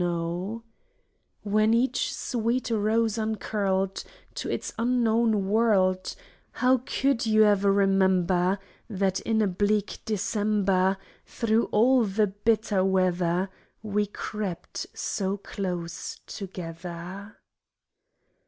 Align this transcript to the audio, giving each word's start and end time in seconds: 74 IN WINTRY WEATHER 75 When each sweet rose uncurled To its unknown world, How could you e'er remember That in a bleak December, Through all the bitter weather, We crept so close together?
74 0.01 0.13
IN 0.15 0.21
WINTRY 0.23 0.63
WEATHER 0.63 1.49
75 1.51 1.53
When 1.53 1.73
each 1.75 2.13
sweet 2.15 2.69
rose 2.71 3.17
uncurled 3.19 4.03
To 4.33 4.49
its 4.49 4.73
unknown 4.79 5.47
world, 5.47 6.15
How 6.53 6.77
could 6.79 7.27
you 7.27 7.43
e'er 7.45 7.55
remember 7.71 8.57
That 8.89 9.19
in 9.19 9.43
a 9.43 9.47
bleak 9.47 9.99
December, 10.05 10.97
Through 11.27 11.65
all 11.65 12.05
the 12.05 12.25
bitter 12.25 12.83
weather, 12.83 13.51
We 13.83 14.07
crept 14.07 14.87
so 14.95 15.37
close 15.37 16.19
together? 16.25 17.37